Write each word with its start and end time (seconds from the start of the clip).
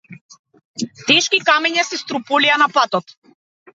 Тешки 1.09 1.39
камења 1.49 1.85
се 1.91 2.01
струполија 2.03 2.59
на 2.63 2.73
патот. 2.79 3.15